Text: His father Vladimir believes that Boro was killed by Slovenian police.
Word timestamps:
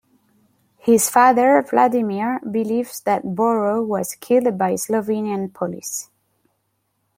His 0.79 1.11
father 1.11 1.61
Vladimir 1.61 2.39
believes 2.39 3.01
that 3.01 3.35
Boro 3.35 3.83
was 3.83 4.15
killed 4.15 4.57
by 4.57 4.73
Slovenian 4.73 5.53
police. 5.53 6.09